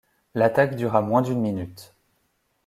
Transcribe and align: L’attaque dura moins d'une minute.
L’attaque 0.33 0.75
dura 0.75 1.03
moins 1.03 1.21
d'une 1.21 1.39
minute. 1.41 1.93